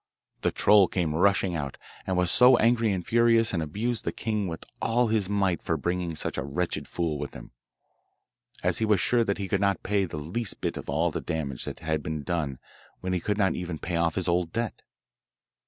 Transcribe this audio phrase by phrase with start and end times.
[0.41, 4.47] The troll came rushing out, and was so angry and furious, and abused the king
[4.47, 7.51] with all his might for bringing such a wretched fool with him,
[8.63, 11.21] as he was sure that he could not pay the least bit of all the
[11.21, 12.57] damage that had been done
[13.01, 14.81] when he could not even pay off his old debt.